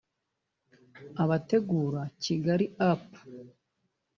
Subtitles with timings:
[1.23, 3.03] Abategura KigaliUp